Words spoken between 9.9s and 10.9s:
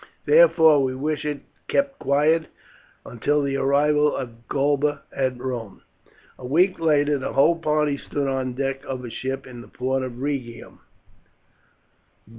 of Rhegium.